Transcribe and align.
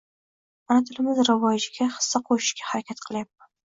Ona 0.75 0.85
tilimiz 0.87 1.21
rivojiga 1.29 1.91
hissa 1.93 2.25
qoʻshishga 2.33 2.71
harakat 2.75 3.09
qilyapman 3.09 3.57